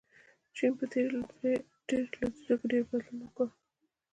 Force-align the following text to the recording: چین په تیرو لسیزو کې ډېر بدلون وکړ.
چین 0.55 0.71
په 0.79 0.85
تیرو 0.91 1.13
لسیزو 2.19 2.55
کې 2.59 2.67
ډېر 2.71 2.83
بدلون 2.89 3.17
وکړ. 3.21 3.47